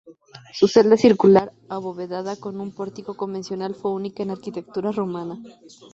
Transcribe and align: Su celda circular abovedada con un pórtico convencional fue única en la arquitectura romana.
Su 0.55 0.67
celda 0.67 0.97
circular 0.97 1.53
abovedada 1.69 2.35
con 2.35 2.59
un 2.59 2.71
pórtico 2.73 3.15
convencional 3.15 3.75
fue 3.75 3.91
única 3.91 4.23
en 4.23 4.29
la 4.29 4.33
arquitectura 4.33 4.91
romana. 4.91 5.37